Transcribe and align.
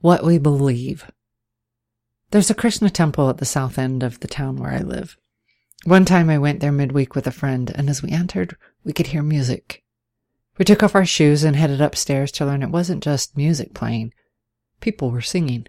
what 0.00 0.24
we 0.24 0.38
believe. 0.38 1.10
There's 2.30 2.50
a 2.50 2.54
Krishna 2.54 2.90
temple 2.90 3.30
at 3.30 3.38
the 3.38 3.44
south 3.44 3.78
end 3.78 4.02
of 4.02 4.20
the 4.20 4.28
town 4.28 4.56
where 4.56 4.72
I 4.72 4.80
live. 4.80 5.16
One 5.84 6.04
time 6.04 6.28
I 6.28 6.38
went 6.38 6.60
there 6.60 6.72
midweek 6.72 7.14
with 7.14 7.26
a 7.26 7.30
friend, 7.30 7.70
and 7.74 7.88
as 7.88 8.02
we 8.02 8.10
entered, 8.10 8.56
we 8.84 8.92
could 8.92 9.08
hear 9.08 9.22
music. 9.22 9.84
We 10.58 10.64
took 10.64 10.82
off 10.82 10.94
our 10.94 11.06
shoes 11.06 11.44
and 11.44 11.54
headed 11.54 11.80
upstairs 11.80 12.32
to 12.32 12.46
learn 12.46 12.62
it 12.62 12.70
wasn't 12.70 13.02
just 13.02 13.36
music 13.36 13.74
playing. 13.74 14.12
People 14.80 15.10
were 15.10 15.20
singing. 15.20 15.66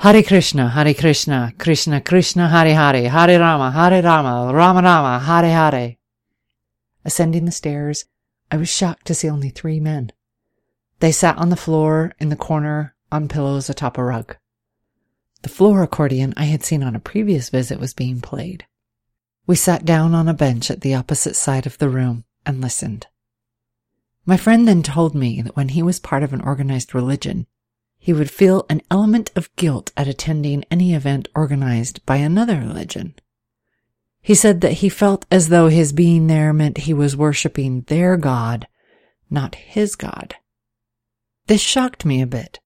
Hare 0.00 0.22
Krishna, 0.22 0.68
Hare 0.68 0.92
Krishna, 0.92 1.54
Krishna 1.58 2.00
Krishna, 2.00 2.48
Hare 2.48 2.74
Hare, 2.74 3.08
Hare 3.08 3.40
Rama, 3.40 3.70
Hare 3.70 4.02
Rama, 4.02 4.52
Rama 4.52 4.82
Rama, 4.82 5.18
Hare 5.20 5.50
Hare. 5.50 5.96
Ascending 7.04 7.46
the 7.46 7.52
stairs, 7.52 8.04
I 8.50 8.56
was 8.56 8.68
shocked 8.68 9.06
to 9.06 9.14
see 9.14 9.30
only 9.30 9.48
three 9.48 9.80
men. 9.80 10.12
They 11.00 11.12
sat 11.12 11.38
on 11.38 11.48
the 11.48 11.56
floor 11.56 12.12
in 12.18 12.28
the 12.28 12.36
corner 12.36 12.95
on 13.10 13.28
pillows 13.28 13.70
atop 13.70 13.98
a 13.98 14.04
rug. 14.04 14.36
The 15.42 15.48
floor 15.48 15.82
accordion 15.82 16.34
I 16.36 16.44
had 16.44 16.64
seen 16.64 16.82
on 16.82 16.96
a 16.96 17.00
previous 17.00 17.50
visit 17.50 17.78
was 17.78 17.94
being 17.94 18.20
played. 18.20 18.66
We 19.46 19.54
sat 19.54 19.84
down 19.84 20.14
on 20.14 20.28
a 20.28 20.34
bench 20.34 20.70
at 20.70 20.80
the 20.80 20.94
opposite 20.94 21.36
side 21.36 21.66
of 21.66 21.78
the 21.78 21.88
room 21.88 22.24
and 22.44 22.60
listened. 22.60 23.06
My 24.24 24.36
friend 24.36 24.66
then 24.66 24.82
told 24.82 25.14
me 25.14 25.40
that 25.42 25.54
when 25.54 25.68
he 25.68 25.82
was 25.82 26.00
part 26.00 26.24
of 26.24 26.32
an 26.32 26.40
organized 26.40 26.94
religion, 26.94 27.46
he 27.96 28.12
would 28.12 28.30
feel 28.30 28.66
an 28.68 28.82
element 28.90 29.30
of 29.36 29.54
guilt 29.54 29.92
at 29.96 30.08
attending 30.08 30.64
any 30.70 30.94
event 30.94 31.28
organized 31.34 32.04
by 32.06 32.16
another 32.16 32.58
religion. 32.58 33.14
He 34.20 34.34
said 34.34 34.60
that 34.62 34.74
he 34.74 34.88
felt 34.88 35.24
as 35.30 35.48
though 35.48 35.68
his 35.68 35.92
being 35.92 36.26
there 36.26 36.52
meant 36.52 36.78
he 36.78 36.92
was 36.92 37.16
worshiping 37.16 37.82
their 37.82 38.16
God, 38.16 38.66
not 39.30 39.54
his 39.54 39.94
God. 39.94 40.34
This 41.46 41.60
shocked 41.60 42.04
me 42.04 42.20
a 42.20 42.26
bit. 42.26 42.58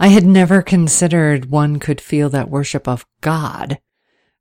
I 0.00 0.08
had 0.08 0.24
never 0.24 0.62
considered 0.62 1.50
one 1.50 1.80
could 1.80 2.00
feel 2.00 2.30
that 2.30 2.50
worship 2.50 2.86
of 2.86 3.06
God 3.20 3.78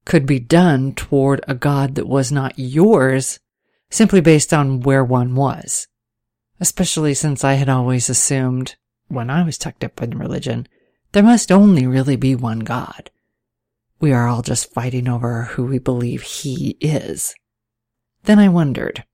could 0.05 0.25
be 0.25 0.39
done 0.39 0.93
toward 0.93 1.43
a 1.47 1.55
God 1.55 1.95
that 1.95 2.07
was 2.07 2.31
not 2.31 2.57
yours 2.57 3.39
simply 3.89 4.21
based 4.21 4.53
on 4.53 4.81
where 4.81 5.03
one 5.03 5.35
was. 5.35 5.87
Especially 6.59 7.13
since 7.13 7.43
I 7.43 7.53
had 7.53 7.69
always 7.69 8.09
assumed, 8.09 8.75
when 9.07 9.29
I 9.29 9.43
was 9.43 9.57
tucked 9.57 9.83
up 9.83 10.01
in 10.01 10.17
religion, 10.17 10.67
there 11.11 11.23
must 11.23 11.51
only 11.51 11.87
really 11.87 12.15
be 12.15 12.35
one 12.35 12.59
God. 12.59 13.09
We 13.99 14.13
are 14.13 14.27
all 14.27 14.43
just 14.43 14.73
fighting 14.73 15.07
over 15.07 15.43
who 15.43 15.65
we 15.65 15.79
believe 15.79 16.21
He 16.21 16.77
is. 16.79 17.33
Then 18.23 18.37
I 18.37 18.49
wondered, 18.49 19.05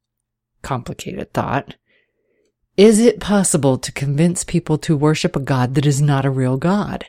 complicated 0.62 1.34
thought, 1.34 1.76
is 2.76 3.00
it 3.00 3.20
possible 3.20 3.78
to 3.78 3.92
convince 3.92 4.44
people 4.44 4.80
to 4.80 4.98
worship 4.98 5.36
a 5.36 5.40
God 5.40 5.76
that 5.76 5.86
is 5.86 6.02
not 6.02 6.26
a 6.26 6.32
real 6.32 6.58
God? 6.58 7.06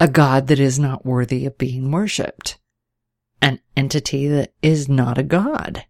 A 0.00 0.08
God 0.08 0.48
that 0.48 0.58
is 0.58 0.78
not 0.78 1.06
worthy 1.06 1.46
of 1.46 1.56
being 1.56 1.92
worshipped? 1.92 2.58
An 3.40 3.60
entity 3.76 4.26
that 4.26 4.52
is 4.62 4.88
not 4.88 5.16
a 5.16 5.22
God? 5.22 5.84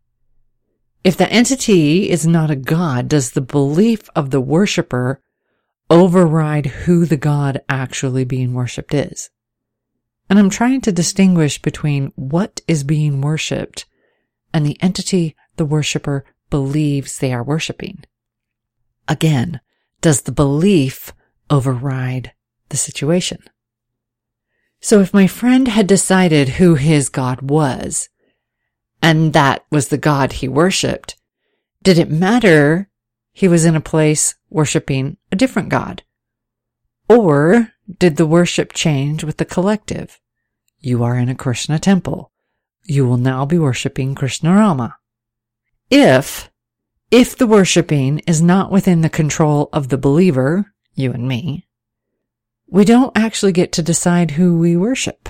If 1.03 1.17
the 1.17 1.31
entity 1.31 2.11
is 2.11 2.27
not 2.27 2.51
a 2.51 2.57
God, 2.57 3.09
does 3.09 3.31
the 3.31 3.41
belief 3.41 4.11
of 4.15 4.31
the 4.31 4.41
worshiper 4.41 5.23
override 5.89 6.67
who 6.67 7.07
the 7.07 7.17
God 7.17 7.63
actually 7.69 8.25
being 8.25 8.53
worshipped 8.53 8.93
is? 8.93 9.31
And 10.29 10.39
I'm 10.39 10.51
trying 10.51 10.83
to 10.83 10.93
distinguish 10.93 11.61
between 11.61 12.13
what 12.17 12.61
is 12.69 12.85
being 12.85 13.23
worshipped 13.23 13.87
and 14.53 14.67
the 14.67 14.77
entity 14.83 15.37
the 15.57 15.65
worshiper 15.65 16.25
believes 16.51 17.19
they 17.19 17.33
are 17.33 17.43
worshiping. 17.43 18.05
Again, 19.09 19.61
does 20.01 20.23
the 20.23 20.33
belief 20.33 21.13
override 21.51 22.33
the 22.69 22.77
situation? 22.77 23.43
So 24.81 25.01
if 25.01 25.15
my 25.15 25.27
friend 25.27 25.69
had 25.69 25.87
decided 25.87 26.51
who 26.51 26.75
his 26.75 27.09
God 27.09 27.43
was, 27.43 28.09
and 29.03 29.33
that 29.33 29.65
was 29.71 29.89
the 29.89 29.99
God 29.99 30.35
he 30.35 30.49
worshipped, 30.49 31.17
did 31.83 31.99
it 31.99 32.11
matter 32.11 32.89
he 33.33 33.49
was 33.49 33.65
in 33.65 33.77
a 33.77 33.81
place 33.81 34.35
worshiping 34.49 35.17
a 35.31 35.37
different 35.37 35.69
God? 35.69 36.03
Or 37.09 37.73
did 37.99 38.17
the 38.17 38.27
worship 38.27 38.73
change 38.73 39.25
with 39.25 39.37
the 39.37 39.45
collective? 39.45 40.21
You 40.81 41.03
are 41.03 41.19
in 41.19 41.29
a 41.29 41.35
Krishna 41.35 41.79
temple. 41.79 42.31
You 42.85 43.07
will 43.07 43.17
now 43.17 43.45
be 43.45 43.59
worshiping 43.59 44.15
Krishna 44.15 44.55
Rama. 44.55 44.97
If 45.91 46.51
if 47.15 47.37
the 47.37 47.47
worshiping 47.47 48.19
is 48.27 48.43
not 48.43 48.73
within 48.73 49.01
the 49.01 49.09
control 49.09 49.69
of 49.73 49.89
the 49.89 49.97
believer, 49.97 50.75
you 50.97 51.13
and 51.13 51.29
me, 51.29 51.65
we 52.67 52.85
don't 52.85 53.17
actually 53.17 53.53
get 53.53 53.71
to 53.71 53.85
decide 53.85 54.33
who 54.33 54.59
we 54.59 54.77
worship. 54.77 55.29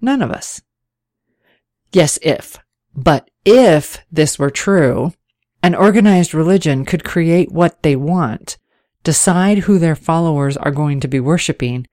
None 0.00 0.22
of 0.22 0.30
us. 0.30 0.62
Yes, 1.92 2.18
if. 2.22 2.58
But 2.94 3.30
if 3.44 3.98
this 4.10 4.38
were 4.38 4.48
true, 4.48 5.12
an 5.62 5.74
organized 5.74 6.32
religion 6.32 6.86
could 6.86 7.04
create 7.04 7.52
what 7.52 7.82
they 7.82 7.94
want, 7.94 8.56
decide 9.04 9.58
who 9.58 9.78
their 9.78 9.94
followers 9.94 10.56
are 10.56 10.70
going 10.70 11.00
to 11.00 11.08
be 11.08 11.20
worshiping, 11.20 11.86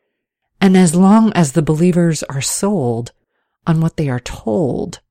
and 0.61 0.77
as 0.77 0.95
long 0.95 1.33
as 1.33 1.51
the 1.51 1.61
believers 1.61 2.23
are 2.23 2.39
sold 2.39 3.11
on 3.67 3.81
what 3.81 3.97
they 3.97 4.07
are 4.07 4.21
told, 4.21 5.01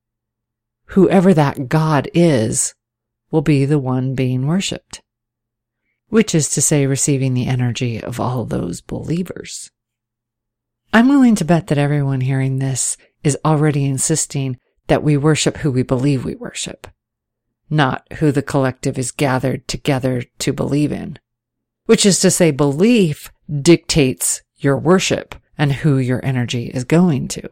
whoever 0.85 1.35
that 1.35 1.69
God 1.69 2.09
is 2.15 2.73
will 3.35 3.41
be 3.41 3.65
the 3.65 3.77
one 3.77 4.15
being 4.15 4.47
worshipped, 4.47 5.01
which 6.07 6.33
is 6.33 6.47
to 6.47 6.61
say, 6.61 6.85
receiving 6.85 7.33
the 7.33 7.47
energy 7.47 8.01
of 8.01 8.17
all 8.17 8.45
those 8.45 8.79
believers. 8.79 9.69
I'm 10.93 11.09
willing 11.09 11.35
to 11.35 11.43
bet 11.43 11.67
that 11.67 11.77
everyone 11.77 12.21
hearing 12.21 12.59
this 12.59 12.95
is 13.25 13.37
already 13.43 13.83
insisting 13.83 14.57
that 14.87 15.03
we 15.03 15.17
worship 15.17 15.57
who 15.57 15.69
we 15.69 15.83
believe 15.83 16.23
we 16.23 16.35
worship, 16.35 16.87
not 17.69 18.07
who 18.19 18.31
the 18.31 18.41
collective 18.41 18.97
is 18.97 19.11
gathered 19.11 19.67
together 19.67 20.23
to 20.39 20.53
believe 20.53 20.93
in, 20.93 21.19
which 21.87 22.05
is 22.05 22.21
to 22.21 22.31
say, 22.31 22.51
belief 22.51 23.33
dictates 23.61 24.43
your 24.55 24.77
worship 24.77 25.35
and 25.57 25.73
who 25.73 25.97
your 25.97 26.23
energy 26.23 26.67
is 26.67 26.85
going 26.85 27.27
to. 27.27 27.49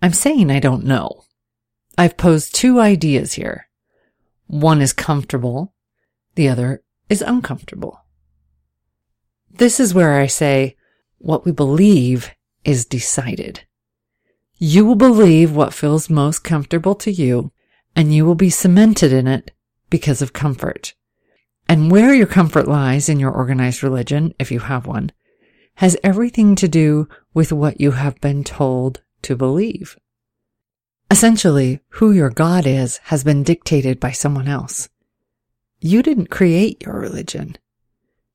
I'm 0.00 0.12
saying 0.12 0.52
I 0.52 0.60
don't 0.60 0.84
know. 0.84 1.24
I've 1.98 2.16
posed 2.16 2.54
two 2.54 2.78
ideas 2.78 3.32
here 3.32 3.66
one 4.46 4.80
is 4.80 4.92
comfortable, 4.92 5.74
the 6.34 6.48
other 6.48 6.82
is 7.08 7.22
uncomfortable. 7.22 8.00
This 9.50 9.78
is 9.78 9.94
where 9.94 10.14
I 10.14 10.26
say 10.26 10.76
what 11.18 11.44
we 11.44 11.52
believe 11.52 12.30
is 12.64 12.84
decided. 12.84 13.66
You 14.58 14.84
will 14.84 14.94
believe 14.94 15.54
what 15.54 15.74
feels 15.74 16.10
most 16.10 16.44
comfortable 16.44 16.94
to 16.96 17.10
you, 17.10 17.52
and 17.94 18.14
you 18.14 18.24
will 18.24 18.34
be 18.34 18.50
cemented 18.50 19.12
in 19.12 19.26
it 19.26 19.52
because 19.90 20.22
of 20.22 20.32
comfort. 20.32 20.94
And 21.68 21.90
where 21.90 22.14
your 22.14 22.26
comfort 22.26 22.68
lies 22.68 23.08
in 23.08 23.20
your 23.20 23.30
organized 23.30 23.82
religion, 23.82 24.34
if 24.38 24.50
you 24.50 24.60
have 24.60 24.86
one, 24.86 25.12
has 25.76 25.96
everything 26.04 26.54
to 26.56 26.68
do 26.68 27.08
with 27.32 27.52
what 27.52 27.80
you 27.80 27.92
have 27.92 28.20
been 28.20 28.44
told 28.44 29.02
to 29.22 29.36
believe. 29.36 29.96
Essentially, 31.14 31.78
who 31.90 32.10
your 32.10 32.28
God 32.28 32.66
is 32.66 32.96
has 33.04 33.22
been 33.22 33.44
dictated 33.44 34.00
by 34.00 34.10
someone 34.10 34.48
else. 34.48 34.88
You 35.78 36.02
didn't 36.02 36.26
create 36.28 36.82
your 36.82 36.98
religion. 36.98 37.56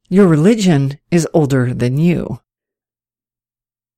Your 0.08 0.28
religion 0.28 0.98
is 1.12 1.28
older 1.34 1.74
than 1.74 1.98
you. 1.98 2.40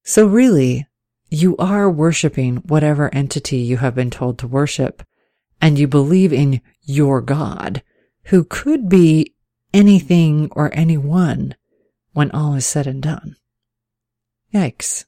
So 0.02 0.26
really, 0.26 0.88
you 1.30 1.56
are 1.58 1.92
worshiping 1.92 2.56
whatever 2.66 3.14
entity 3.14 3.58
you 3.58 3.78
have 3.78 3.94
been 3.94 4.10
told 4.10 4.40
to 4.40 4.48
worship, 4.48 5.04
and 5.62 5.78
you 5.78 5.88
believe 5.88 6.34
in 6.34 6.60
your 6.82 7.22
God, 7.22 7.84
who 8.24 8.44
could 8.44 8.90
be 8.90 9.36
anything 9.76 10.50
or 10.54 10.74
anyone 10.74 11.54
when 12.14 12.32
all 12.32 12.56
is 12.56 12.66
said 12.66 12.88
and 12.88 13.04
done. 13.04 13.36
Yikes. 14.52 15.06